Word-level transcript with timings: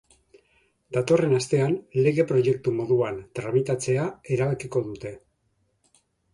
Datorren 0.95 1.35
astean 1.39 1.75
lege 2.07 2.25
proiektu 2.33 2.75
moduan 2.79 3.21
tramitatzea 3.41 4.09
erabakiko 4.39 4.85
dute. 4.91 5.17